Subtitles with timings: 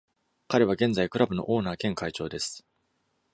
[0.47, 2.65] 彼は現在、クラブのオーナー兼会長です。